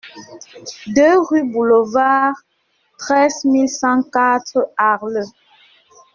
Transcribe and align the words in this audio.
deux 0.95 1.19
rue 1.29 1.43
Boulouvard, 1.43 2.33
treize 2.97 3.45
mille 3.45 3.69
cent 3.69 4.01
quatre 4.11 4.73
Arles 4.75 5.25